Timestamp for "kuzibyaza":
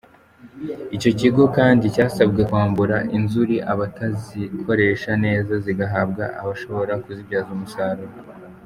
7.03-7.51